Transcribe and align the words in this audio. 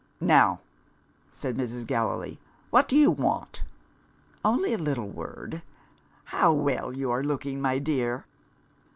"Now," 0.19 0.61
said 1.31 1.55
Mrs. 1.55 1.85
Gallilee, 1.85 2.39
"what 2.71 2.87
do 2.87 2.95
you 2.95 3.11
want?" 3.11 3.61
"Only 4.43 4.73
a 4.73 4.77
little 4.79 5.07
word. 5.11 5.61
How 6.23 6.51
well 6.53 6.91
you're 6.91 7.23
looking, 7.23 7.61
my 7.61 7.77
dear!" 7.77 8.25